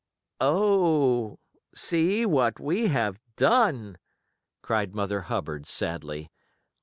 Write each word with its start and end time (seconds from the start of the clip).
"Oh, 0.39 1.37
see 1.75 2.25
what 2.25 2.59
we 2.59 2.87
have 2.87 3.19
done!" 3.35 3.99
cried 4.63 4.95
Mother 4.95 5.21
Hubbard, 5.21 5.67
sadly. 5.67 6.31